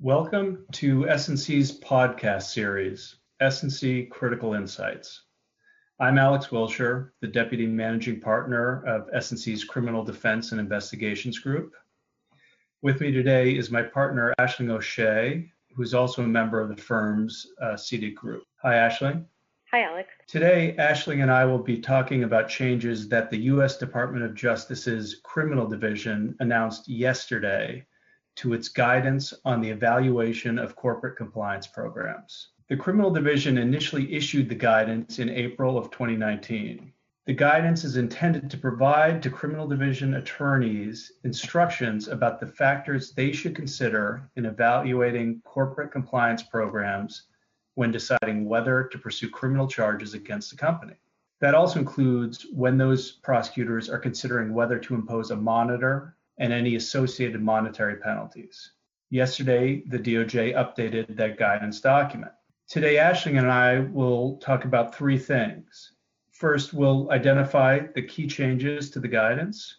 Welcome 0.00 0.64
to 0.72 1.08
S&C's 1.08 1.78
podcast 1.80 2.44
series, 2.44 3.16
S&C 3.40 4.06
Critical 4.06 4.54
Insights. 4.54 5.24
I'm 6.00 6.16
Alex 6.16 6.46
Willscher, 6.46 7.10
the 7.20 7.26
Deputy 7.26 7.66
Managing 7.66 8.20
Partner 8.20 8.82
of 8.86 9.08
S&C's 9.12 9.64
Criminal 9.64 10.04
Defense 10.04 10.52
and 10.52 10.60
Investigations 10.60 11.38
Group. 11.38 11.74
With 12.80 13.00
me 13.00 13.10
today 13.10 13.56
is 13.56 13.70
my 13.70 13.82
partner, 13.82 14.32
Aisling 14.40 14.70
O'Shea, 14.70 15.50
who's 15.74 15.92
also 15.92 16.22
a 16.22 16.26
member 16.28 16.60
of 16.60 16.68
the 16.68 16.80
firm's 16.80 17.46
uh, 17.60 17.76
group. 18.14 18.44
Hi, 18.62 18.88
Aisling. 18.88 19.26
Hi, 19.70 19.82
Alex. 19.82 20.08
Today, 20.26 20.74
Aisling 20.78 21.20
and 21.20 21.30
I 21.30 21.44
will 21.44 21.58
be 21.58 21.78
talking 21.78 22.24
about 22.24 22.48
changes 22.48 23.06
that 23.10 23.28
the 23.28 23.36
U.S. 23.52 23.76
Department 23.76 24.24
of 24.24 24.34
Justice's 24.34 25.20
Criminal 25.22 25.66
Division 25.66 26.34
announced 26.40 26.88
yesterday 26.88 27.84
to 28.36 28.54
its 28.54 28.70
guidance 28.70 29.34
on 29.44 29.60
the 29.60 29.68
evaluation 29.68 30.58
of 30.58 30.74
corporate 30.74 31.18
compliance 31.18 31.66
programs. 31.66 32.48
The 32.68 32.78
Criminal 32.78 33.10
Division 33.10 33.58
initially 33.58 34.10
issued 34.10 34.48
the 34.48 34.54
guidance 34.54 35.18
in 35.18 35.28
April 35.28 35.76
of 35.76 35.90
2019. 35.90 36.90
The 37.26 37.34
guidance 37.34 37.84
is 37.84 37.98
intended 37.98 38.48
to 38.48 38.56
provide 38.56 39.22
to 39.22 39.28
Criminal 39.28 39.68
Division 39.68 40.14
attorneys 40.14 41.12
instructions 41.24 42.08
about 42.08 42.40
the 42.40 42.46
factors 42.46 43.12
they 43.12 43.32
should 43.32 43.54
consider 43.54 44.30
in 44.36 44.46
evaluating 44.46 45.42
corporate 45.44 45.92
compliance 45.92 46.42
programs 46.42 47.24
when 47.78 47.92
deciding 47.92 48.44
whether 48.44 48.88
to 48.90 48.98
pursue 48.98 49.30
criminal 49.30 49.68
charges 49.68 50.12
against 50.12 50.52
a 50.52 50.56
company. 50.56 50.94
That 51.40 51.54
also 51.54 51.78
includes 51.78 52.44
when 52.52 52.76
those 52.76 53.12
prosecutors 53.12 53.88
are 53.88 54.00
considering 54.00 54.52
whether 54.52 54.80
to 54.80 54.96
impose 54.96 55.30
a 55.30 55.36
monitor 55.36 56.16
and 56.38 56.52
any 56.52 56.74
associated 56.74 57.40
monetary 57.40 57.94
penalties. 57.98 58.72
Yesterday, 59.10 59.84
the 59.86 59.98
DOJ 60.00 60.56
updated 60.56 61.14
that 61.14 61.38
guidance 61.38 61.80
document. 61.80 62.32
Today, 62.66 62.96
Aisling 62.96 63.38
and 63.38 63.48
I 63.48 63.78
will 63.78 64.38
talk 64.38 64.64
about 64.64 64.92
three 64.92 65.16
things. 65.16 65.92
First, 66.32 66.74
we'll 66.74 67.08
identify 67.12 67.78
the 67.94 68.02
key 68.02 68.26
changes 68.26 68.90
to 68.90 68.98
the 68.98 69.06
guidance. 69.06 69.76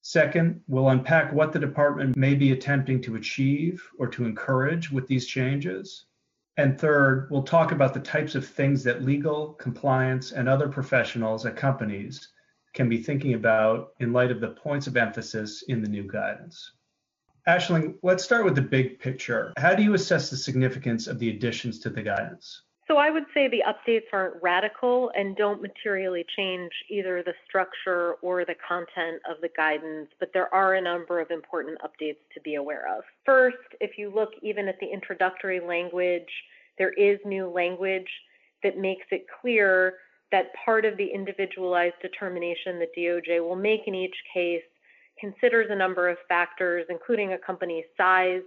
Second, 0.00 0.62
we'll 0.66 0.88
unpack 0.88 1.30
what 1.30 1.52
the 1.52 1.58
department 1.58 2.16
may 2.16 2.34
be 2.34 2.52
attempting 2.52 3.02
to 3.02 3.16
achieve 3.16 3.86
or 3.98 4.08
to 4.08 4.24
encourage 4.24 4.90
with 4.90 5.06
these 5.06 5.26
changes. 5.26 6.06
And 6.56 6.78
third, 6.78 7.28
we'll 7.30 7.42
talk 7.42 7.72
about 7.72 7.94
the 7.94 8.00
types 8.00 8.34
of 8.34 8.46
things 8.46 8.84
that 8.84 9.02
legal, 9.02 9.54
compliance, 9.54 10.32
and 10.32 10.48
other 10.48 10.68
professionals 10.68 11.44
at 11.46 11.56
companies 11.56 12.28
can 12.74 12.88
be 12.88 13.02
thinking 13.02 13.34
about 13.34 13.92
in 13.98 14.12
light 14.12 14.30
of 14.30 14.40
the 14.40 14.50
points 14.50 14.86
of 14.86 14.96
emphasis 14.96 15.62
in 15.62 15.82
the 15.82 15.88
new 15.88 16.04
guidance. 16.04 16.72
Aisling, 17.48 17.96
let's 18.02 18.24
start 18.24 18.44
with 18.44 18.54
the 18.54 18.62
big 18.62 18.98
picture. 19.00 19.52
How 19.56 19.74
do 19.74 19.82
you 19.82 19.94
assess 19.94 20.30
the 20.30 20.36
significance 20.36 21.06
of 21.06 21.18
the 21.18 21.30
additions 21.30 21.78
to 21.80 21.90
the 21.90 22.02
guidance? 22.02 22.62
So 22.86 22.98
I 22.98 23.08
would 23.10 23.24
say 23.32 23.48
the 23.48 23.64
updates 23.66 24.12
aren't 24.12 24.42
radical 24.42 25.10
and 25.16 25.36
don't 25.36 25.62
materially 25.62 26.24
change 26.36 26.70
either 26.90 27.22
the 27.22 27.32
structure 27.48 28.14
or 28.20 28.44
the 28.44 28.56
content 28.66 29.22
of 29.28 29.40
the 29.40 29.48
guidance, 29.56 30.08
but 30.20 30.30
there 30.34 30.52
are 30.52 30.74
a 30.74 30.80
number 30.82 31.18
of 31.18 31.30
important 31.30 31.78
updates 31.80 32.18
to 32.34 32.40
be 32.42 32.56
aware 32.56 32.86
of. 32.94 33.04
First, 33.24 33.56
if 33.80 33.96
you 33.96 34.12
look 34.14 34.30
even 34.42 34.68
at 34.68 34.78
the 34.80 34.86
introductory 34.86 35.60
language, 35.60 36.28
there 36.76 36.92
is 36.92 37.18
new 37.24 37.48
language 37.48 38.10
that 38.62 38.76
makes 38.76 39.06
it 39.10 39.26
clear 39.40 39.94
that 40.30 40.46
part 40.64 40.84
of 40.84 40.96
the 40.98 41.06
individualized 41.06 41.94
determination 42.02 42.78
that 42.80 42.94
DOJ 42.96 43.40
will 43.40 43.56
make 43.56 43.82
in 43.86 43.94
each 43.94 44.16
case 44.32 44.62
considers 45.18 45.68
a 45.70 45.76
number 45.76 46.08
of 46.08 46.18
factors, 46.28 46.84
including 46.90 47.32
a 47.32 47.38
company's 47.38 47.84
size, 47.96 48.42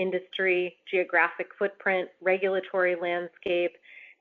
industry, 0.00 0.76
geographic 0.90 1.48
footprint, 1.58 2.08
regulatory 2.20 2.96
landscape, 3.00 3.72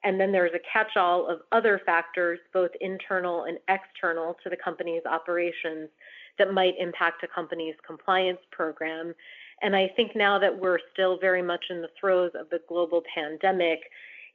and 0.04 0.20
then 0.20 0.32
there's 0.32 0.54
a 0.54 0.60
catch 0.72 0.96
all 0.96 1.28
of 1.28 1.40
other 1.52 1.82
factors, 1.86 2.40
both 2.54 2.72
internal 2.80 3.46
and 3.46 3.58
external 3.68 4.36
to 4.44 4.50
the 4.50 4.58
company's 4.58 5.06
operations, 5.06 5.90
that 6.38 6.54
might 6.54 6.76
impact 6.80 7.24
a 7.24 7.28
company's 7.28 7.76
compliance 7.86 8.40
program. 8.52 9.14
And 9.62 9.76
I 9.76 9.90
think 9.96 10.16
now 10.16 10.40
that 10.40 10.58
we're 10.58 10.80
still 10.94 11.20
very 11.20 11.42
much 11.42 11.66
in 11.70 11.82
the 11.82 11.90
throes 12.00 12.32
of 12.40 12.50
the 12.50 12.62
global 12.70 13.04
pandemic, 13.14 13.80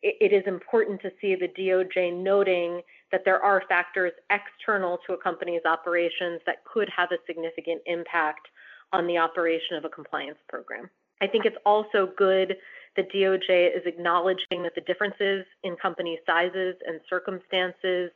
it 0.02 0.34
is 0.34 0.42
important 0.46 1.00
to 1.00 1.10
see 1.18 1.34
the 1.34 1.48
DOJ 1.48 2.12
noting 2.22 2.82
that 3.10 3.22
there 3.24 3.42
are 3.42 3.62
factors 3.70 4.12
external 4.30 4.98
to 5.06 5.14
a 5.14 5.16
company's 5.16 5.64
operations 5.64 6.42
that 6.44 6.62
could 6.70 6.90
have 6.94 7.10
a 7.10 7.16
significant 7.26 7.80
impact 7.86 8.48
on 8.92 9.06
the 9.06 9.16
operation 9.16 9.78
of 9.78 9.86
a 9.86 9.88
compliance 9.88 10.36
program. 10.46 10.90
I 11.20 11.26
think 11.26 11.44
it's 11.44 11.56
also 11.64 12.10
good 12.16 12.56
that 12.96 13.10
DOJ 13.12 13.76
is 13.76 13.82
acknowledging 13.86 14.62
that 14.62 14.74
the 14.74 14.80
differences 14.82 15.44
in 15.62 15.76
company 15.76 16.18
sizes 16.26 16.76
and 16.86 17.00
circumstances 17.08 18.10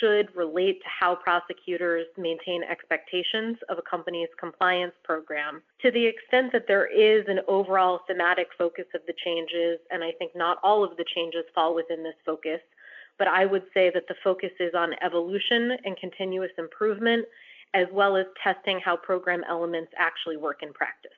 should 0.00 0.34
relate 0.34 0.80
to 0.82 0.88
how 0.88 1.14
prosecutors 1.14 2.06
maintain 2.16 2.62
expectations 2.62 3.56
of 3.68 3.78
a 3.78 3.82
company's 3.82 4.28
compliance 4.38 4.94
program. 5.04 5.62
To 5.82 5.90
the 5.90 6.06
extent 6.06 6.52
that 6.52 6.66
there 6.66 6.86
is 6.86 7.24
an 7.28 7.40
overall 7.46 8.00
thematic 8.06 8.48
focus 8.58 8.86
of 8.94 9.02
the 9.06 9.14
changes, 9.24 9.78
and 9.90 10.02
I 10.02 10.12
think 10.18 10.32
not 10.34 10.58
all 10.62 10.82
of 10.82 10.96
the 10.96 11.04
changes 11.14 11.44
fall 11.54 11.74
within 11.74 12.02
this 12.02 12.16
focus, 12.24 12.60
but 13.18 13.28
I 13.28 13.46
would 13.46 13.64
say 13.72 13.90
that 13.94 14.08
the 14.08 14.16
focus 14.22 14.52
is 14.60 14.74
on 14.74 14.94
evolution 15.02 15.76
and 15.84 15.96
continuous 15.96 16.52
improvement, 16.58 17.24
as 17.74 17.86
well 17.92 18.16
as 18.16 18.26
testing 18.42 18.80
how 18.84 18.96
program 18.96 19.42
elements 19.48 19.92
actually 19.98 20.36
work 20.36 20.62
in 20.62 20.72
practice. 20.72 21.15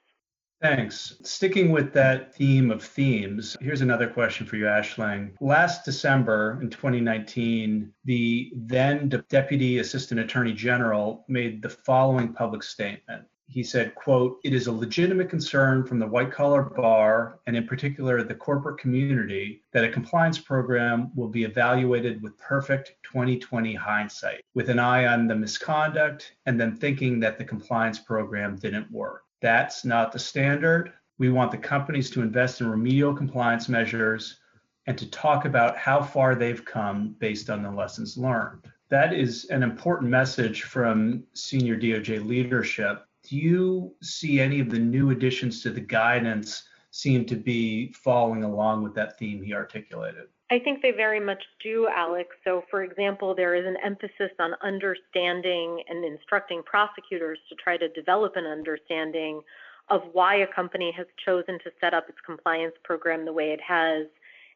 Thanks. 0.60 1.14
Sticking 1.22 1.70
with 1.70 1.92
that 1.92 2.34
theme 2.34 2.72
of 2.72 2.82
themes, 2.82 3.56
here's 3.60 3.80
another 3.80 4.08
question 4.08 4.44
for 4.44 4.56
you, 4.56 4.64
Aisling. 4.64 5.34
Last 5.40 5.84
December 5.84 6.58
in 6.60 6.68
2019, 6.68 7.92
the 8.04 8.52
then 8.56 9.08
Deputy 9.28 9.78
Assistant 9.78 10.18
Attorney 10.18 10.52
General 10.52 11.24
made 11.28 11.62
the 11.62 11.68
following 11.68 12.32
public 12.32 12.64
statement. 12.64 13.24
He 13.46 13.62
said, 13.62 13.94
quote, 13.94 14.40
it 14.42 14.52
is 14.52 14.66
a 14.66 14.72
legitimate 14.72 15.30
concern 15.30 15.86
from 15.86 16.00
the 16.00 16.06
white 16.06 16.32
collar 16.32 16.62
bar 16.62 17.38
and 17.46 17.56
in 17.56 17.66
particular 17.66 18.24
the 18.24 18.34
corporate 18.34 18.80
community 18.80 19.62
that 19.72 19.84
a 19.84 19.88
compliance 19.88 20.38
program 20.40 21.12
will 21.14 21.28
be 21.28 21.44
evaluated 21.44 22.20
with 22.20 22.36
perfect 22.36 22.92
2020 23.04 23.74
hindsight, 23.74 24.42
with 24.54 24.68
an 24.68 24.80
eye 24.80 25.06
on 25.06 25.28
the 25.28 25.36
misconduct 25.36 26.34
and 26.46 26.60
then 26.60 26.76
thinking 26.76 27.20
that 27.20 27.38
the 27.38 27.44
compliance 27.44 28.00
program 28.00 28.56
didn't 28.56 28.90
work. 28.90 29.22
That's 29.40 29.84
not 29.84 30.12
the 30.12 30.18
standard. 30.18 30.92
We 31.18 31.30
want 31.30 31.50
the 31.50 31.58
companies 31.58 32.10
to 32.10 32.22
invest 32.22 32.60
in 32.60 32.68
remedial 32.68 33.14
compliance 33.14 33.68
measures 33.68 34.38
and 34.86 34.96
to 34.98 35.10
talk 35.10 35.44
about 35.44 35.76
how 35.76 36.02
far 36.02 36.34
they've 36.34 36.64
come 36.64 37.14
based 37.18 37.50
on 37.50 37.62
the 37.62 37.70
lessons 37.70 38.16
learned. 38.16 38.66
That 38.88 39.12
is 39.12 39.44
an 39.46 39.62
important 39.62 40.10
message 40.10 40.62
from 40.62 41.24
senior 41.34 41.78
DOJ 41.78 42.26
leadership. 42.26 43.04
Do 43.22 43.36
you 43.36 43.94
see 44.02 44.40
any 44.40 44.60
of 44.60 44.70
the 44.70 44.78
new 44.78 45.10
additions 45.10 45.62
to 45.62 45.70
the 45.70 45.80
guidance 45.80 46.64
seem 46.90 47.26
to 47.26 47.36
be 47.36 47.92
following 47.92 48.44
along 48.44 48.82
with 48.82 48.94
that 48.94 49.18
theme 49.18 49.42
he 49.42 49.52
articulated? 49.52 50.28
I 50.50 50.58
think 50.58 50.80
they 50.80 50.92
very 50.92 51.20
much 51.20 51.42
do, 51.62 51.88
Alex. 51.94 52.30
So, 52.42 52.64
for 52.70 52.82
example, 52.82 53.34
there 53.34 53.54
is 53.54 53.66
an 53.66 53.76
emphasis 53.84 54.30
on 54.38 54.52
understanding 54.62 55.82
and 55.88 56.04
instructing 56.04 56.62
prosecutors 56.62 57.38
to 57.50 57.54
try 57.56 57.76
to 57.76 57.88
develop 57.90 58.36
an 58.36 58.46
understanding 58.46 59.42
of 59.90 60.02
why 60.12 60.36
a 60.36 60.46
company 60.46 60.92
has 60.96 61.06
chosen 61.24 61.58
to 61.64 61.70
set 61.80 61.92
up 61.92 62.08
its 62.08 62.18
compliance 62.24 62.74
program 62.82 63.24
the 63.24 63.32
way 63.32 63.50
it 63.52 63.60
has, 63.60 64.06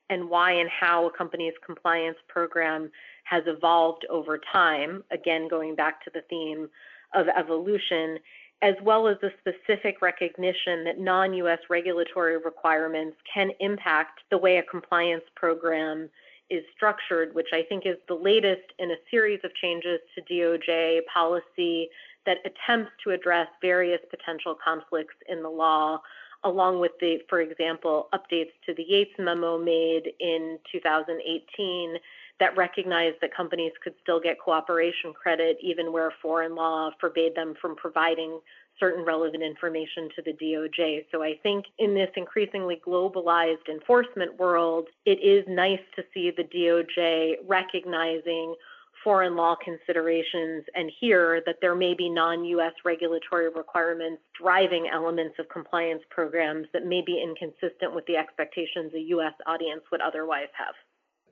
and 0.08 0.28
why 0.28 0.52
and 0.52 0.68
how 0.68 1.06
a 1.06 1.10
company's 1.10 1.54
compliance 1.64 2.18
program 2.28 2.90
has 3.24 3.42
evolved 3.46 4.06
over 4.10 4.40
time. 4.50 5.04
Again, 5.10 5.46
going 5.48 5.74
back 5.74 6.02
to 6.04 6.10
the 6.12 6.22
theme 6.28 6.68
of 7.14 7.26
evolution, 7.28 8.18
as 8.62 8.76
well 8.82 9.08
as 9.08 9.16
the 9.20 9.32
specific 9.40 10.00
recognition 10.00 10.84
that 10.84 10.98
non 10.98 11.34
US 11.34 11.58
regulatory 11.68 12.38
requirements 12.38 13.16
can 13.32 13.50
impact 13.60 14.20
the 14.30 14.38
way 14.38 14.58
a 14.58 14.62
compliance 14.62 15.24
program 15.34 16.08
is 16.48 16.62
structured, 16.74 17.34
which 17.34 17.48
I 17.52 17.62
think 17.68 17.86
is 17.86 17.96
the 18.08 18.14
latest 18.14 18.72
in 18.78 18.90
a 18.92 18.96
series 19.10 19.40
of 19.42 19.54
changes 19.54 20.00
to 20.14 20.22
DOJ 20.32 21.00
policy 21.12 21.88
that 22.24 22.38
attempts 22.44 22.92
to 23.02 23.10
address 23.10 23.48
various 23.60 24.00
potential 24.10 24.56
conflicts 24.62 25.14
in 25.28 25.42
the 25.42 25.48
law, 25.48 26.00
along 26.44 26.78
with 26.78 26.92
the, 27.00 27.18
for 27.28 27.40
example, 27.40 28.08
updates 28.14 28.52
to 28.66 28.74
the 28.74 28.84
Yates 28.84 29.14
memo 29.18 29.58
made 29.58 30.12
in 30.20 30.58
2018 30.70 31.96
that 32.42 32.56
recognized 32.56 33.14
that 33.20 33.32
companies 33.32 33.70
could 33.84 33.94
still 34.02 34.18
get 34.18 34.36
cooperation 34.40 35.12
credit 35.12 35.56
even 35.62 35.92
where 35.92 36.12
foreign 36.20 36.56
law 36.56 36.90
forbade 36.98 37.36
them 37.36 37.54
from 37.60 37.76
providing 37.76 38.40
certain 38.80 39.04
relevant 39.04 39.44
information 39.44 40.08
to 40.16 40.22
the 40.22 40.32
DOJ. 40.32 41.04
So 41.12 41.22
I 41.22 41.34
think 41.44 41.66
in 41.78 41.94
this 41.94 42.10
increasingly 42.16 42.82
globalized 42.84 43.68
enforcement 43.70 44.40
world, 44.40 44.88
it 45.06 45.20
is 45.22 45.44
nice 45.46 45.78
to 45.94 46.02
see 46.12 46.32
the 46.36 46.42
DOJ 46.42 47.34
recognizing 47.46 48.56
foreign 49.04 49.36
law 49.36 49.54
considerations 49.62 50.64
and 50.74 50.90
here 50.98 51.42
that 51.46 51.58
there 51.60 51.76
may 51.76 51.94
be 51.94 52.08
non-US 52.08 52.72
regulatory 52.84 53.50
requirements 53.50 54.20
driving 54.40 54.88
elements 54.92 55.36
of 55.38 55.48
compliance 55.48 56.02
programs 56.10 56.66
that 56.72 56.86
may 56.86 57.02
be 57.06 57.22
inconsistent 57.22 57.94
with 57.94 58.04
the 58.06 58.16
expectations 58.16 58.92
a 58.94 59.00
US 59.16 59.34
audience 59.46 59.82
would 59.92 60.00
otherwise 60.00 60.50
have. 60.58 60.74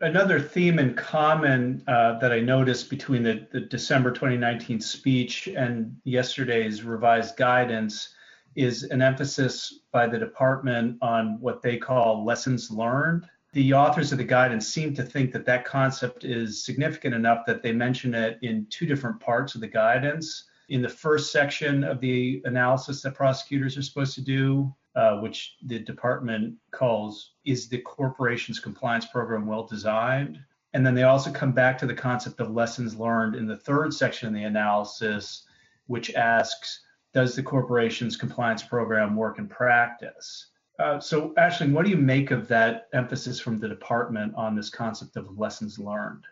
Another 0.02 0.40
theme 0.40 0.78
in 0.78 0.94
common 0.94 1.84
uh, 1.86 2.18
that 2.20 2.32
I 2.32 2.40
noticed 2.40 2.88
between 2.88 3.22
the, 3.22 3.46
the 3.52 3.60
December 3.60 4.10
2019 4.10 4.80
speech 4.80 5.46
and 5.48 5.94
yesterday's 6.04 6.82
revised 6.82 7.36
guidance 7.36 8.14
is 8.56 8.84
an 8.84 9.02
emphasis 9.02 9.80
by 9.92 10.06
the 10.06 10.18
department 10.18 10.96
on 11.02 11.38
what 11.40 11.60
they 11.62 11.76
call 11.76 12.24
lessons 12.24 12.70
learned 12.70 13.26
the 13.52 13.72
authors 13.72 14.12
of 14.12 14.18
the 14.18 14.24
guidance 14.24 14.68
seem 14.68 14.94
to 14.94 15.02
think 15.02 15.32
that 15.32 15.44
that 15.46 15.64
concept 15.64 16.24
is 16.24 16.64
significant 16.64 17.14
enough 17.14 17.44
that 17.46 17.62
they 17.62 17.72
mention 17.72 18.14
it 18.14 18.38
in 18.42 18.66
two 18.70 18.86
different 18.86 19.18
parts 19.18 19.54
of 19.54 19.60
the 19.60 19.68
guidance. 19.68 20.44
In 20.68 20.82
the 20.82 20.88
first 20.88 21.32
section 21.32 21.82
of 21.82 22.00
the 22.00 22.40
analysis 22.44 23.02
that 23.02 23.14
prosecutors 23.14 23.76
are 23.76 23.82
supposed 23.82 24.14
to 24.14 24.20
do, 24.20 24.72
uh, 24.96 25.18
which 25.18 25.56
the 25.66 25.78
department 25.78 26.54
calls 26.70 27.32
Is 27.44 27.68
the 27.68 27.78
corporation's 27.78 28.58
compliance 28.58 29.06
program 29.06 29.46
well 29.46 29.64
designed? 29.64 30.38
And 30.72 30.86
then 30.86 30.94
they 30.94 31.02
also 31.02 31.32
come 31.32 31.52
back 31.52 31.78
to 31.78 31.86
the 31.86 31.94
concept 31.94 32.40
of 32.40 32.50
lessons 32.50 32.96
learned 32.96 33.34
in 33.34 33.46
the 33.46 33.56
third 33.56 33.92
section 33.92 34.28
of 34.28 34.34
the 34.34 34.44
analysis, 34.44 35.44
which 35.86 36.14
asks 36.14 36.84
Does 37.12 37.34
the 37.34 37.42
corporation's 37.42 38.16
compliance 38.16 38.62
program 38.62 39.16
work 39.16 39.38
in 39.38 39.48
practice? 39.48 40.46
Uh, 40.78 40.98
so, 40.98 41.34
Aisling, 41.36 41.72
what 41.72 41.84
do 41.84 41.90
you 41.90 41.96
make 41.96 42.30
of 42.30 42.48
that 42.48 42.88
emphasis 42.94 43.38
from 43.38 43.58
the 43.58 43.68
department 43.68 44.34
on 44.34 44.56
this 44.56 44.70
concept 44.70 45.16
of 45.16 45.38
lessons 45.38 45.78
learned? 45.78 46.24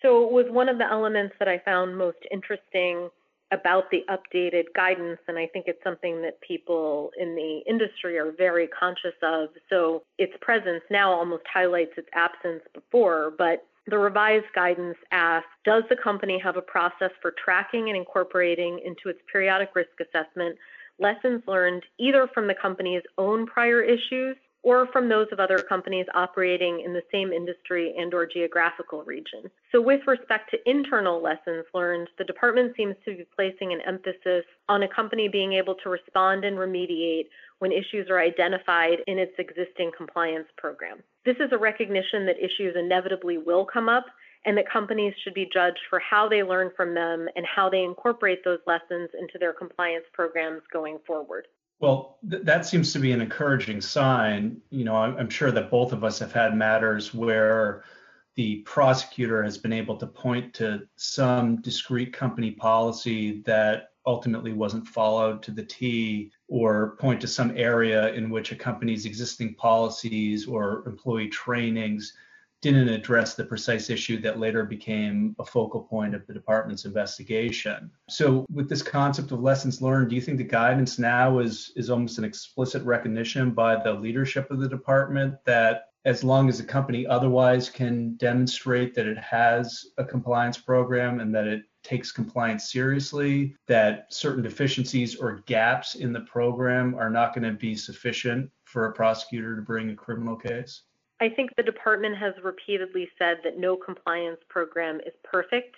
So, 0.00 0.24
it 0.24 0.32
was 0.32 0.46
one 0.48 0.68
of 0.68 0.78
the 0.78 0.90
elements 0.90 1.34
that 1.38 1.48
I 1.48 1.58
found 1.58 1.96
most 1.96 2.18
interesting 2.30 3.10
about 3.52 3.90
the 3.90 4.04
updated 4.08 4.64
guidance, 4.74 5.20
and 5.28 5.38
I 5.38 5.46
think 5.46 5.66
it's 5.68 5.82
something 5.84 6.20
that 6.22 6.40
people 6.40 7.10
in 7.18 7.34
the 7.34 7.62
industry 7.68 8.18
are 8.18 8.32
very 8.32 8.66
conscious 8.66 9.14
of. 9.22 9.50
So, 9.70 10.02
its 10.18 10.32
presence 10.40 10.82
now 10.90 11.12
almost 11.12 11.44
highlights 11.52 11.92
its 11.96 12.08
absence 12.14 12.62
before, 12.74 13.32
but 13.38 13.64
the 13.86 13.98
revised 13.98 14.46
guidance 14.54 14.96
asks 15.12 15.48
Does 15.64 15.84
the 15.88 15.96
company 15.96 16.38
have 16.42 16.56
a 16.56 16.62
process 16.62 17.10
for 17.22 17.34
tracking 17.42 17.88
and 17.88 17.96
incorporating 17.96 18.80
into 18.84 19.08
its 19.08 19.20
periodic 19.30 19.70
risk 19.74 19.90
assessment 20.00 20.56
lessons 20.98 21.42
learned 21.46 21.82
either 21.98 22.28
from 22.32 22.46
the 22.46 22.54
company's 22.54 23.02
own 23.18 23.46
prior 23.46 23.82
issues 23.82 24.36
or 24.66 24.88
from 24.88 25.08
those 25.08 25.28
of 25.30 25.38
other 25.38 25.58
companies 25.58 26.06
operating 26.12 26.80
in 26.84 26.92
the 26.92 27.02
same 27.12 27.32
industry 27.32 27.94
and 27.96 28.12
or 28.12 28.26
geographical 28.26 29.04
region. 29.04 29.48
So 29.70 29.80
with 29.80 30.00
respect 30.08 30.50
to 30.50 30.58
internal 30.68 31.22
lessons 31.22 31.66
learned, 31.72 32.08
the 32.18 32.24
department 32.24 32.74
seems 32.76 32.96
to 33.04 33.16
be 33.16 33.26
placing 33.36 33.72
an 33.72 33.80
emphasis 33.86 34.44
on 34.68 34.82
a 34.82 34.88
company 34.88 35.28
being 35.28 35.52
able 35.52 35.76
to 35.84 35.88
respond 35.88 36.44
and 36.44 36.58
remediate 36.58 37.28
when 37.60 37.70
issues 37.70 38.10
are 38.10 38.18
identified 38.18 38.98
in 39.06 39.20
its 39.20 39.34
existing 39.38 39.92
compliance 39.96 40.48
program. 40.58 40.98
This 41.24 41.36
is 41.36 41.52
a 41.52 41.58
recognition 41.58 42.26
that 42.26 42.42
issues 42.42 42.74
inevitably 42.76 43.38
will 43.38 43.64
come 43.64 43.88
up 43.88 44.06
and 44.46 44.58
that 44.58 44.68
companies 44.68 45.14
should 45.22 45.34
be 45.34 45.48
judged 45.52 45.78
for 45.88 46.00
how 46.00 46.28
they 46.28 46.42
learn 46.42 46.72
from 46.76 46.92
them 46.92 47.28
and 47.36 47.46
how 47.46 47.70
they 47.70 47.84
incorporate 47.84 48.42
those 48.44 48.60
lessons 48.66 49.10
into 49.16 49.38
their 49.38 49.52
compliance 49.52 50.06
programs 50.12 50.62
going 50.72 50.98
forward. 51.06 51.46
Well, 51.78 52.18
th- 52.28 52.44
that 52.44 52.66
seems 52.66 52.92
to 52.92 52.98
be 52.98 53.12
an 53.12 53.20
encouraging 53.20 53.80
sign. 53.80 54.60
You 54.70 54.84
know, 54.84 54.96
I'm, 54.96 55.16
I'm 55.16 55.30
sure 55.30 55.50
that 55.52 55.70
both 55.70 55.92
of 55.92 56.04
us 56.04 56.18
have 56.18 56.32
had 56.32 56.56
matters 56.56 57.12
where 57.12 57.84
the 58.34 58.56
prosecutor 58.62 59.42
has 59.42 59.58
been 59.58 59.72
able 59.72 59.96
to 59.96 60.06
point 60.06 60.54
to 60.54 60.86
some 60.96 61.60
discrete 61.62 62.12
company 62.12 62.50
policy 62.52 63.42
that 63.42 63.90
ultimately 64.06 64.52
wasn't 64.52 64.86
followed 64.86 65.42
to 65.42 65.50
the 65.50 65.64
T, 65.64 66.30
or 66.48 66.96
point 66.96 67.20
to 67.22 67.26
some 67.26 67.52
area 67.56 68.12
in 68.12 68.30
which 68.30 68.52
a 68.52 68.56
company's 68.56 69.04
existing 69.04 69.54
policies 69.54 70.46
or 70.46 70.84
employee 70.86 71.28
trainings 71.28 72.12
didn't 72.62 72.88
address 72.88 73.34
the 73.34 73.44
precise 73.44 73.90
issue 73.90 74.20
that 74.20 74.38
later 74.38 74.64
became 74.64 75.36
a 75.38 75.44
focal 75.44 75.82
point 75.82 76.14
of 76.14 76.26
the 76.26 76.32
department's 76.32 76.84
investigation. 76.84 77.90
So, 78.08 78.46
with 78.50 78.68
this 78.68 78.82
concept 78.82 79.30
of 79.32 79.40
lessons 79.40 79.82
learned, 79.82 80.10
do 80.10 80.16
you 80.16 80.22
think 80.22 80.38
the 80.38 80.44
guidance 80.44 80.98
now 80.98 81.38
is 81.38 81.72
is 81.76 81.90
almost 81.90 82.18
an 82.18 82.24
explicit 82.24 82.82
recognition 82.82 83.50
by 83.50 83.82
the 83.82 83.92
leadership 83.92 84.50
of 84.50 84.60
the 84.60 84.68
department 84.68 85.34
that 85.44 85.90
as 86.06 86.22
long 86.22 86.48
as 86.48 86.58
the 86.58 86.64
company 86.64 87.04
otherwise 87.04 87.68
can 87.68 88.14
demonstrate 88.14 88.94
that 88.94 89.08
it 89.08 89.18
has 89.18 89.86
a 89.98 90.04
compliance 90.04 90.56
program 90.56 91.18
and 91.18 91.34
that 91.34 91.48
it 91.48 91.64
takes 91.82 92.12
compliance 92.12 92.70
seriously, 92.70 93.56
that 93.66 94.06
certain 94.12 94.42
deficiencies 94.42 95.16
or 95.16 95.42
gaps 95.46 95.96
in 95.96 96.12
the 96.12 96.20
program 96.20 96.94
are 96.94 97.10
not 97.10 97.34
going 97.34 97.44
to 97.44 97.58
be 97.58 97.74
sufficient 97.74 98.48
for 98.64 98.86
a 98.86 98.92
prosecutor 98.92 99.56
to 99.56 99.62
bring 99.62 99.90
a 99.90 99.96
criminal 99.96 100.36
case? 100.36 100.82
I 101.20 101.28
think 101.30 101.50
the 101.56 101.62
department 101.62 102.16
has 102.18 102.34
repeatedly 102.42 103.08
said 103.18 103.38
that 103.44 103.58
no 103.58 103.76
compliance 103.76 104.40
program 104.48 105.00
is 105.06 105.14
perfect 105.24 105.76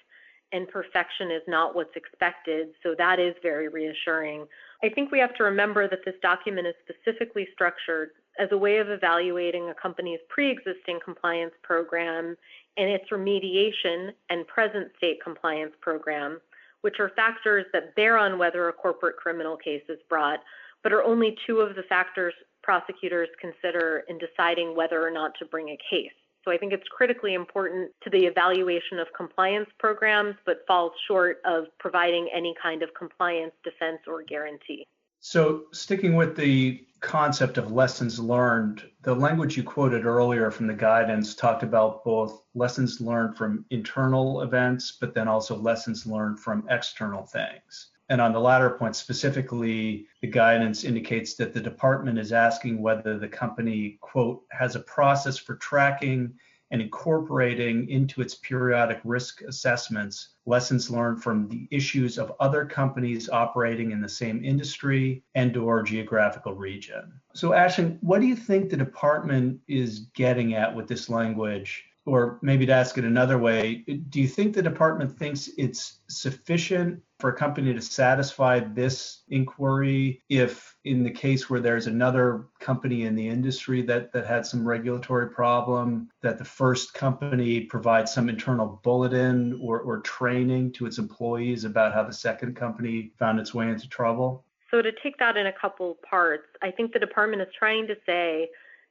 and 0.52 0.67
perfection 0.69 1.31
is 1.31 1.43
not 1.46 1.75
what's 1.75 1.94
expected. 1.94 2.69
So 2.82 2.94
that 2.96 3.20
is 3.20 3.35
very 3.43 3.69
reassuring. 3.69 4.46
I 4.82 4.88
think 4.88 5.12
we 5.12 5.19
have 5.19 5.35
to 5.37 5.44
remember 5.44 5.88
that 5.88 6.05
this 6.05 6.14
document 6.23 6.67
is 6.67 6.75
specifically 6.82 7.49
structured 7.52 8.11
as 8.38 8.49
a 8.52 8.56
way 8.56 8.79
of 8.79 8.88
evaluating 8.88 9.69
a 9.69 9.75
company's 9.75 10.20
pre 10.29 10.50
existing 10.50 11.00
compliance 11.05 11.52
program 11.62 12.37
and 12.76 12.88
its 12.88 13.11
remediation 13.11 14.11
and 14.31 14.46
present 14.46 14.88
state 14.96 15.23
compliance 15.23 15.73
program, 15.81 16.40
which 16.81 17.00
are 17.00 17.11
factors 17.11 17.67
that 17.73 17.94
bear 17.94 18.17
on 18.17 18.38
whether 18.38 18.69
a 18.69 18.73
corporate 18.73 19.17
criminal 19.17 19.56
case 19.56 19.82
is 19.88 19.99
brought, 20.08 20.38
but 20.82 20.93
are 20.93 21.02
only 21.02 21.37
two 21.46 21.61
of 21.61 21.75
the 21.75 21.82
factors 21.88 22.35
prosecutors 22.68 23.30
consider 23.40 24.04
in 24.08 24.18
deciding 24.18 24.76
whether 24.76 25.02
or 25.02 25.10
not 25.10 25.32
to 25.38 25.46
bring 25.46 25.70
a 25.70 25.78
case. 25.90 26.12
So 26.44 26.50
I 26.50 26.58
think 26.58 26.74
it's 26.74 26.86
critically 26.90 27.32
important 27.32 27.90
to 28.04 28.10
the 28.10 28.26
evaluation 28.26 28.98
of 28.98 29.06
compliance 29.16 29.70
programs, 29.78 30.36
but 30.44 30.58
falls 30.66 30.92
short 31.06 31.38
of 31.46 31.64
providing 31.80 32.28
any 32.30 32.54
kind 32.62 32.82
of 32.82 32.90
compliance 32.92 33.54
defense 33.64 34.00
or 34.06 34.22
guarantee. 34.22 34.84
So, 35.20 35.64
sticking 35.72 36.14
with 36.14 36.36
the 36.36 36.84
concept 37.00 37.56
of 37.56 37.72
lessons 37.72 38.20
learned, 38.20 38.82
the 39.02 39.14
language 39.14 39.56
you 39.56 39.62
quoted 39.62 40.04
earlier 40.04 40.50
from 40.50 40.66
the 40.66 40.74
guidance 40.74 41.34
talked 41.34 41.62
about 41.62 42.04
both 42.04 42.42
lessons 42.54 43.00
learned 43.00 43.38
from 43.38 43.64
internal 43.70 44.42
events, 44.42 44.92
but 45.00 45.14
then 45.14 45.26
also 45.26 45.56
lessons 45.56 46.06
learned 46.06 46.38
from 46.38 46.66
external 46.68 47.25
things. 47.25 47.92
And 48.08 48.20
on 48.20 48.32
the 48.32 48.40
latter 48.40 48.70
point 48.70 48.96
specifically, 48.96 50.06
the 50.22 50.28
guidance 50.28 50.84
indicates 50.84 51.34
that 51.34 51.52
the 51.52 51.60
department 51.60 52.18
is 52.18 52.32
asking 52.32 52.80
whether 52.80 53.18
the 53.18 53.28
company, 53.28 53.98
quote, 54.00 54.44
has 54.50 54.76
a 54.76 54.80
process 54.80 55.36
for 55.36 55.56
tracking 55.56 56.32
and 56.70 56.82
incorporating 56.82 57.88
into 57.88 58.20
its 58.20 58.34
periodic 58.34 59.00
risk 59.04 59.42
assessments 59.42 60.34
lessons 60.46 60.90
learned 60.90 61.22
from 61.22 61.48
the 61.48 61.68
issues 61.70 62.18
of 62.18 62.32
other 62.40 62.64
companies 62.64 63.28
operating 63.28 63.90
in 63.90 64.00
the 64.00 64.08
same 64.08 64.44
industry 64.44 65.22
and 65.34 65.56
or 65.56 65.82
geographical 65.82 66.54
region. 66.54 67.12
So 67.34 67.50
Aisling, 67.50 67.98
what 68.00 68.20
do 68.20 68.26
you 68.26 68.36
think 68.36 68.70
the 68.70 68.76
department 68.76 69.60
is 69.68 70.00
getting 70.14 70.54
at 70.54 70.74
with 70.74 70.88
this 70.88 71.10
language 71.10 71.84
or 72.07 72.38
maybe 72.43 72.64
to 72.67 72.73
ask 72.73 72.97
it 72.97 73.05
another 73.05 73.38
way, 73.38 73.85
do 74.09 74.21
you 74.21 74.28
think 74.28 74.55
the 74.55 74.62
department 74.62 75.19
thinks 75.19 75.50
it's 75.59 76.00
sufficient 76.09 77.02
for 77.21 77.31
a 77.31 77.37
company 77.37 77.75
to 77.75 77.81
satisfy 77.81 78.61
this 78.61 79.25
inquiry 79.28 80.23
if 80.28 80.76
in 80.85 81.02
the 81.02 81.11
case 81.11 81.50
where 81.50 81.61
there's 81.61 81.87
another 81.87 82.47
company 82.61 83.05
in 83.05 83.14
the 83.14 83.28
industry 83.28 83.83
that, 83.83 84.12
that 84.12 84.26
had 84.26 84.47
some 84.47 84.67
regulatory 84.67 85.28
problem, 85.28 86.09
that 86.23 86.38
the 86.38 86.45
first 86.45 86.95
company 86.95 87.61
provides 87.61 88.12
some 88.12 88.28
internal 88.28 88.81
bulletin 88.83 89.59
or, 89.62 89.81
or 89.81 90.00
training 90.00 90.73
to 90.73 90.87
its 90.87 90.99
employees 90.99 91.64
about 91.64 91.93
how 91.93 92.05
the 92.05 92.12
second 92.12 92.55
company 92.57 93.12
found 93.19 93.38
its 93.38 93.52
way 93.52 93.69
into 93.69 93.88
trouble? 93.88 94.45
So 94.71 94.83
to 94.83 94.93
take 95.02 95.19
that 95.19 95.37
in 95.37 95.47
a 95.47 95.52
couple 95.52 95.99
parts, 96.09 96.47
I 96.62 96.71
think 96.71 96.93
the 96.93 96.99
department 96.99 97.43
is 97.43 97.49
trying 97.59 97.87
to 97.87 97.97
say 98.07 98.49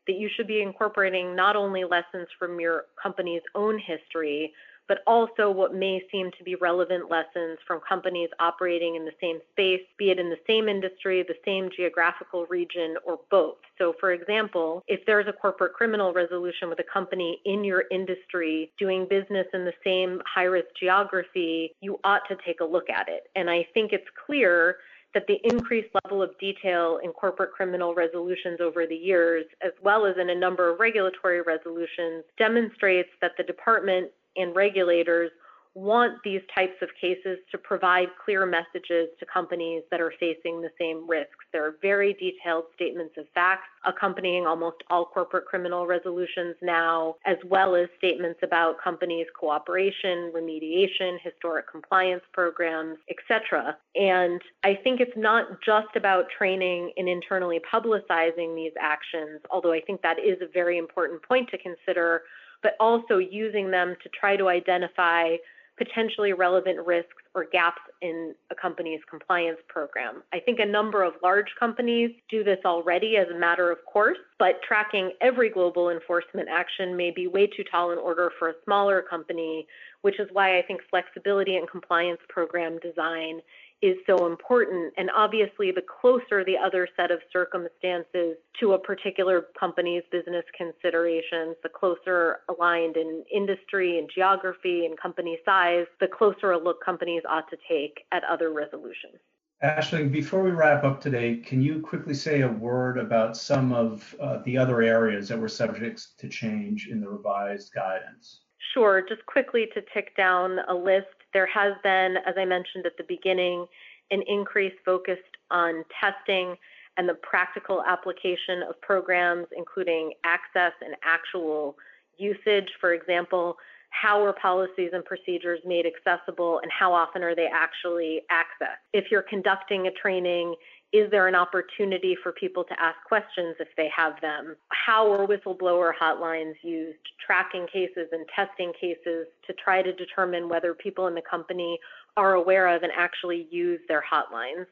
that 0.07 0.17
you 0.17 0.29
should 0.35 0.47
be 0.47 0.61
incorporating 0.61 1.35
not 1.35 1.55
only 1.55 1.83
lessons 1.83 2.27
from 2.39 2.59
your 2.59 2.85
company's 3.01 3.43
own 3.55 3.79
history, 3.79 4.53
but 4.87 4.99
also 5.05 5.51
what 5.51 5.73
may 5.73 6.01
seem 6.11 6.31
to 6.37 6.43
be 6.43 6.55
relevant 6.55 7.11
lessons 7.11 7.57
from 7.67 7.81
companies 7.87 8.29
operating 8.39 8.95
in 8.95 9.05
the 9.05 9.11
same 9.21 9.39
space, 9.51 9.81
be 9.97 10.11
it 10.11 10.19
in 10.19 10.29
the 10.29 10.39
same 10.47 10.69
industry, 10.69 11.23
the 11.27 11.35
same 11.45 11.69
geographical 11.75 12.45
region, 12.45 12.95
or 13.05 13.19
both. 13.29 13.57
So, 13.77 13.93
for 13.99 14.11
example, 14.11 14.83
if 14.87 15.01
there's 15.05 15.27
a 15.27 15.33
corporate 15.33 15.73
criminal 15.73 16.13
resolution 16.13 16.69
with 16.69 16.79
a 16.79 16.85
company 16.91 17.39
in 17.45 17.63
your 17.63 17.83
industry 17.91 18.71
doing 18.79 19.07
business 19.09 19.47
in 19.53 19.65
the 19.65 19.73
same 19.83 20.21
high 20.25 20.43
risk 20.43 20.67
geography, 20.79 21.73
you 21.81 21.99
ought 22.03 22.21
to 22.29 22.37
take 22.45 22.61
a 22.61 22.65
look 22.65 22.89
at 22.89 23.09
it. 23.09 23.23
And 23.35 23.49
I 23.49 23.67
think 23.73 23.91
it's 23.91 24.07
clear 24.25 24.77
that 25.13 25.25
the 25.27 25.39
increased 25.43 25.89
level 26.03 26.21
of 26.21 26.37
detail 26.39 26.99
in 27.03 27.11
corporate 27.11 27.51
criminal 27.51 27.95
resolutions 27.95 28.59
over 28.61 28.85
the 28.85 28.95
years, 28.95 29.45
as 29.65 29.71
well 29.81 30.05
as 30.05 30.15
in 30.19 30.29
a 30.29 30.35
number 30.35 30.69
of 30.71 30.79
regulatory 30.79 31.41
resolutions, 31.41 32.23
demonstrates 32.37 33.09
that 33.21 33.31
the 33.37 33.43
department 33.43 34.11
and 34.35 34.55
regulators 34.55 35.31
want 35.77 36.17
these 36.23 36.41
types 36.55 36.73
of 36.81 36.89
cases 36.99 37.37
to 37.51 37.57
provide 37.57 38.07
clear 38.25 38.47
messages 38.47 39.09
to 39.19 39.25
companies 39.31 39.83
that 39.91 40.01
are 40.01 40.11
facing 40.19 40.59
the 40.59 40.71
same 40.79 41.07
risks. 41.07 41.45
There 41.53 41.63
are 41.63 41.75
very 41.83 42.13
detailed 42.13 42.63
statements 42.73 43.13
of 43.15 43.25
facts 43.35 43.67
accompanying 43.85 44.47
almost 44.47 44.77
all 44.89 45.05
corporate 45.05 45.45
criminal 45.45 45.85
resolutions 45.85 46.55
now, 46.63 47.15
as 47.27 47.37
well 47.45 47.75
as 47.75 47.89
statements 47.99 48.39
about 48.41 48.81
companies' 48.83 49.27
cooperation, 49.39 50.31
remediation, 50.35 51.19
historic 51.21 51.69
compliance 51.69 52.23
programs, 52.33 52.97
etc. 53.11 53.77
And 53.95 54.41
I 54.63 54.79
think 54.83 54.99
it's 54.99 55.15
not 55.15 55.61
just 55.63 55.95
about 55.95 56.25
training 56.35 56.91
and 56.97 57.07
internally 57.07 57.61
publicizing 57.71 58.55
these 58.55 58.73
actions, 58.81 59.41
although 59.51 59.73
I 59.73 59.81
think 59.81 60.01
that 60.01 60.17
is 60.17 60.41
a 60.41 60.51
very 60.51 60.79
important 60.79 61.21
point 61.21 61.49
to 61.51 61.57
consider, 61.59 62.23
but 62.63 62.73
also 62.79 63.19
using 63.19 63.69
them 63.69 63.95
to 64.01 64.09
try 64.09 64.35
to 64.35 64.49
identify 64.49 65.35
potentially 65.77 66.33
relevant 66.33 66.85
risks 66.85 67.23
or 67.35 67.45
gaps 67.51 67.81
in 68.01 68.33
a 68.51 68.55
company's 68.55 68.99
compliance 69.09 69.59
program. 69.67 70.23
I 70.33 70.39
think 70.39 70.59
a 70.59 70.65
number 70.65 71.03
of 71.03 71.13
large 71.21 71.53
companies 71.59 72.11
do 72.29 72.43
this 72.43 72.57
already 72.65 73.17
as 73.17 73.27
a 73.33 73.37
matter 73.37 73.71
of 73.71 73.77
course, 73.85 74.17
but 74.39 74.61
tracking 74.67 75.11
every 75.21 75.49
global 75.49 75.89
enforcement 75.89 76.49
action 76.51 76.97
may 76.97 77.11
be 77.11 77.27
way 77.27 77.47
too 77.47 77.63
tall 77.69 77.91
in 77.91 77.99
order 77.99 78.31
for 78.39 78.49
a 78.49 78.53
smaller 78.65 79.03
company, 79.07 79.67
which 80.01 80.19
is 80.19 80.27
why 80.33 80.57
I 80.57 80.63
think 80.63 80.81
flexibility 80.89 81.57
in 81.57 81.67
compliance 81.67 82.21
program 82.27 82.79
design 82.79 83.41
is 83.81 83.95
so 84.07 84.25
important. 84.25 84.93
And 84.97 85.09
obviously, 85.15 85.71
the 85.71 85.83
closer 86.01 86.43
the 86.43 86.57
other 86.57 86.87
set 86.95 87.11
of 87.11 87.19
circumstances 87.31 88.37
to 88.59 88.73
a 88.73 88.79
particular 88.79 89.47
company's 89.59 90.03
business 90.11 90.45
considerations, 90.57 91.55
the 91.63 91.69
closer 91.69 92.39
aligned 92.49 92.97
in 92.97 93.23
industry 93.33 93.99
and 93.99 94.09
geography 94.13 94.85
and 94.85 94.99
company 94.99 95.37
size, 95.45 95.85
the 95.99 96.07
closer 96.07 96.51
a 96.51 96.57
look 96.57 96.83
companies 96.83 97.21
ought 97.29 97.49
to 97.49 97.57
take 97.69 98.05
at 98.11 98.23
other 98.23 98.51
resolutions. 98.51 99.17
Aisling, 99.63 100.11
before 100.11 100.43
we 100.43 100.51
wrap 100.51 100.83
up 100.83 101.01
today, 101.01 101.37
can 101.37 101.63
you 101.63 101.79
quickly 101.79 102.13
say 102.13 102.41
a 102.41 102.47
word 102.47 102.99
about 102.99 103.35
some 103.35 103.73
of 103.73 104.15
uh, 104.21 104.39
the 104.45 104.55
other 104.55 104.83
areas 104.83 105.27
that 105.29 105.39
were 105.39 105.47
subject 105.47 106.19
to 106.19 106.29
change 106.29 106.89
in 106.89 107.01
the 107.01 107.09
revised 107.09 107.73
guidance? 107.73 108.41
Sure. 108.73 109.03
Just 109.07 109.25
quickly 109.25 109.67
to 109.73 109.81
tick 109.93 110.15
down 110.15 110.59
a 110.69 110.73
list, 110.75 111.07
there 111.37 111.45
has 111.45 111.73
been, 111.83 112.15
as 112.25 112.33
I 112.35 112.45
mentioned 112.45 112.87
at 112.87 112.97
the 112.97 113.03
beginning, 113.07 113.67
an 114.09 114.23
increase 114.27 114.73
focused 114.83 115.21
on 115.51 115.83
testing 116.01 116.55
and 116.97 117.07
the 117.07 117.13
practical 117.13 117.83
application 117.87 118.63
of 118.67 118.81
programs, 118.81 119.45
including 119.55 120.13
access 120.23 120.71
and 120.81 120.95
actual 121.05 121.75
usage. 122.17 122.69
For 122.81 122.93
example, 122.95 123.55
how 123.91 124.25
are 124.25 124.33
policies 124.33 124.89
and 124.93 125.05
procedures 125.05 125.59
made 125.63 125.85
accessible 125.85 126.57
and 126.63 126.71
how 126.71 126.91
often 126.91 127.21
are 127.21 127.35
they 127.35 127.49
actually 127.53 128.21
accessed? 128.31 128.81
If 128.93 129.11
you're 129.11 129.21
conducting 129.21 129.85
a 129.85 129.91
training 129.91 130.55
is 130.93 131.11
there 131.11 131.27
an 131.27 131.35
opportunity 131.35 132.15
for 132.23 132.31
people 132.31 132.63
to 132.63 132.81
ask 132.81 132.95
questions 133.05 133.55
if 133.59 133.67
they 133.75 133.89
have 133.95 134.13
them? 134.21 134.55
How 134.69 135.11
are 135.11 135.27
whistleblower 135.27 135.91
hotlines 136.01 136.55
used, 136.63 136.99
tracking 137.25 137.67
cases 137.67 138.07
and 138.11 138.25
testing 138.33 138.71
cases 138.79 139.27
to 139.45 139.53
try 139.53 139.81
to 139.81 139.93
determine 139.93 140.47
whether 140.47 140.73
people 140.73 141.07
in 141.07 141.15
the 141.15 141.21
company 141.29 141.77
are 142.15 142.35
aware 142.35 142.73
of 142.73 142.83
and 142.83 142.91
actually 142.95 143.47
use 143.51 143.81
their 143.87 144.03
hotlines? 144.03 144.65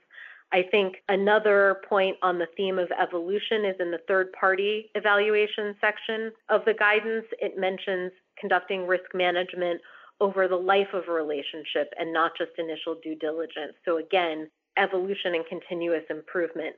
I 0.53 0.63
think 0.71 0.97
another 1.09 1.81
point 1.89 2.15
on 2.21 2.37
the 2.37 2.47
theme 2.55 2.79
of 2.79 2.89
evolution 2.91 3.65
is 3.65 3.75
in 3.79 3.91
the 3.91 3.99
third 4.07 4.31
party 4.31 4.91
evaluation 4.95 5.75
section 5.81 6.31
of 6.49 6.63
the 6.65 6.73
guidance. 6.73 7.25
It 7.41 7.57
mentions 7.57 8.11
conducting 8.39 8.87
risk 8.87 9.13
management 9.13 9.81
over 10.21 10.47
the 10.47 10.55
life 10.55 10.87
of 10.93 11.09
a 11.09 11.11
relationship 11.11 11.91
and 11.99 12.13
not 12.13 12.31
just 12.37 12.51
initial 12.57 12.95
due 13.03 13.15
diligence. 13.15 13.73
So 13.83 13.97
again, 13.97 14.49
evolution 14.77 15.35
and 15.35 15.45
continuous 15.47 16.03
improvement. 16.09 16.75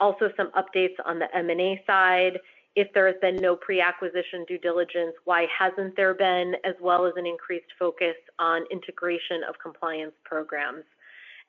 Also 0.00 0.30
some 0.36 0.50
updates 0.52 0.94
on 1.04 1.18
the 1.18 1.34
M&A 1.36 1.82
side. 1.86 2.38
If 2.76 2.92
there 2.94 3.06
has 3.06 3.16
been 3.20 3.36
no 3.36 3.56
pre-acquisition 3.56 4.44
due 4.46 4.58
diligence, 4.58 5.14
why 5.24 5.46
hasn't 5.56 5.96
there 5.96 6.14
been, 6.14 6.54
as 6.64 6.74
well 6.80 7.06
as 7.06 7.14
an 7.16 7.26
increased 7.26 7.72
focus 7.78 8.14
on 8.38 8.62
integration 8.70 9.42
of 9.48 9.56
compliance 9.60 10.14
programs. 10.24 10.84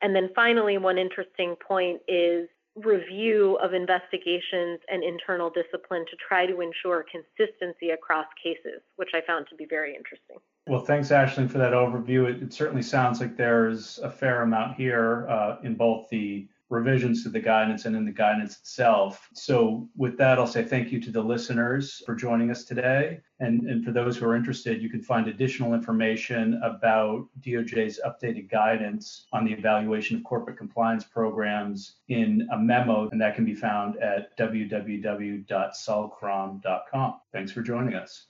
And 0.01 0.15
then 0.15 0.29
finally, 0.33 0.77
one 0.77 0.97
interesting 0.97 1.55
point 1.55 2.01
is 2.07 2.47
review 2.75 3.57
of 3.61 3.73
investigations 3.73 4.79
and 4.89 5.03
internal 5.03 5.49
discipline 5.49 6.05
to 6.09 6.15
try 6.25 6.45
to 6.45 6.61
ensure 6.61 7.05
consistency 7.11 7.89
across 7.89 8.25
cases, 8.41 8.81
which 8.95 9.09
I 9.13 9.21
found 9.27 9.47
to 9.49 9.55
be 9.55 9.65
very 9.65 9.95
interesting. 9.95 10.37
Well, 10.69 10.85
thanks, 10.85 11.09
Aisling, 11.09 11.49
for 11.49 11.57
that 11.57 11.73
overview. 11.73 12.29
It, 12.29 12.43
it 12.43 12.53
certainly 12.53 12.83
sounds 12.83 13.19
like 13.19 13.35
there's 13.35 13.97
a 14.03 14.11
fair 14.11 14.43
amount 14.43 14.77
here 14.77 15.27
uh, 15.27 15.55
in 15.63 15.73
both 15.73 16.07
the 16.09 16.47
revisions 16.69 17.23
to 17.23 17.29
the 17.29 17.39
guidance 17.39 17.85
and 17.85 17.95
in 17.95 18.05
the 18.05 18.11
guidance 18.11 18.59
itself. 18.59 19.27
So, 19.33 19.89
with 19.97 20.15
that, 20.19 20.37
I'll 20.37 20.45
say 20.45 20.63
thank 20.63 20.91
you 20.91 21.01
to 21.01 21.09
the 21.09 21.23
listeners 21.23 22.03
for 22.05 22.13
joining 22.13 22.51
us 22.51 22.65
today. 22.65 23.19
And, 23.39 23.63
and 23.63 23.83
for 23.83 23.91
those 23.91 24.15
who 24.15 24.27
are 24.27 24.35
interested, 24.35 24.79
you 24.79 24.91
can 24.91 25.01
find 25.01 25.27
additional 25.27 25.73
information 25.73 26.61
about 26.63 27.25
DOJ's 27.41 27.99
updated 28.05 28.51
guidance 28.51 29.25
on 29.33 29.45
the 29.45 29.53
evaluation 29.53 30.17
of 30.17 30.23
corporate 30.23 30.59
compliance 30.59 31.03
programs 31.03 31.95
in 32.09 32.47
a 32.53 32.59
memo, 32.59 33.09
and 33.09 33.19
that 33.19 33.33
can 33.33 33.43
be 33.43 33.55
found 33.55 33.97
at 33.97 34.37
www.sullcrom.com. 34.37 37.13
Thanks 37.33 37.51
for 37.51 37.63
joining 37.63 37.95
us. 37.95 38.28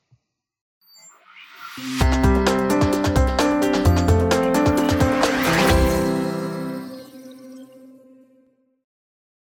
Música 1.79 2.78